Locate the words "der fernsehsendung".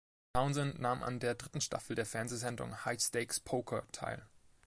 1.95-2.85